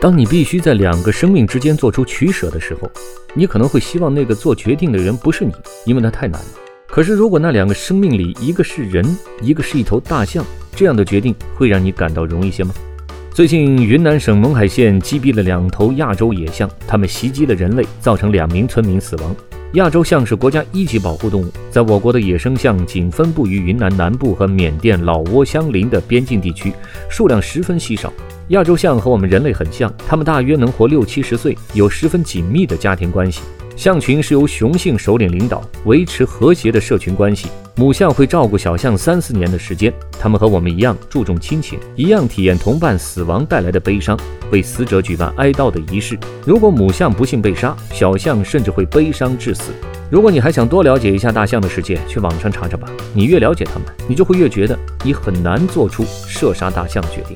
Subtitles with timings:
[0.00, 2.90] 当你必须在两个生命之间做出取舍的时候，
[3.34, 5.52] 你可能会希望那个做决定的人不是你，
[5.84, 6.48] 因为那太难了。
[6.86, 9.04] 可是，如果那两个生命里一个是人，
[9.42, 10.42] 一个是一头大象，
[10.74, 12.72] 这样的决定会让你感到容易些吗？
[13.34, 19.36] 最近，云南省勐海县击毙了两头亚洲野象，它们袭击了人类，造成两名村民死亡。
[19.74, 26.72] 亚洲象是国家一级保护动物，在我国的野生象仅分布于云南南部和缅甸老挝相邻的边境地区，
[27.08, 28.12] 数量十分稀少。
[28.48, 33.42] 亚洲象和我们人类很像，它们大约能活六七十岁，有十分紧密的家庭关系。
[33.76, 37.46] 象群是由雄性首领领导，维持和谐的社群关系。
[37.80, 39.90] 母象会照顾小象三四年的时间。
[40.20, 44.20] 它们和我们一样注重亲情，一样体验同伴死亡带来的悲伤，
[44.52, 46.18] 为死者举办哀悼的仪式。
[46.44, 49.72] 如果母象不幸被杀，小象甚至会悲伤致死。
[50.10, 52.86] 如果你还想多了解一下大象的世界，去网上查查吧。
[53.14, 57.34] 你越了解它们，你就会越觉得你很难做出射杀大象的决定。